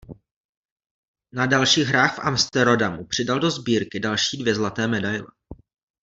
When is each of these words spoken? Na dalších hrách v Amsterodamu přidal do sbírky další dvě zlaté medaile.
Na 1.33 1.45
dalších 1.45 1.85
hrách 1.87 2.15
v 2.17 2.19
Amsterodamu 2.19 3.05
přidal 3.05 3.39
do 3.39 3.51
sbírky 3.51 3.99
další 3.99 4.37
dvě 4.37 4.55
zlaté 4.55 4.87
medaile. 4.87 5.27